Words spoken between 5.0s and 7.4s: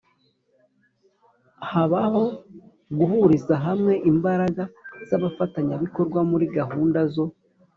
z abafatanyabikorwa muri gahunda zo